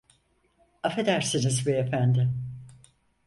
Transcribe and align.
Affedersiniz 0.83 1.67
beyefendi. 1.67 2.29